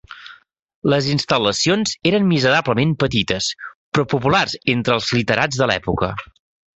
[0.93, 3.49] Les instal·lacions eren miserablement petites,
[3.97, 6.11] però populars entre els literats de l'època.